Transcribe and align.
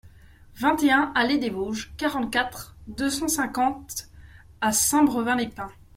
vingt 0.55 0.81
et 0.81 0.91
un 0.91 1.11
allée 1.13 1.37
des 1.37 1.51
Vosges, 1.51 1.93
quarante-quatre, 1.95 2.75
deux 2.87 3.11
cent 3.11 3.27
cinquante 3.27 4.07
à 4.59 4.71
Saint-Brevin-les-Pins 4.71 5.71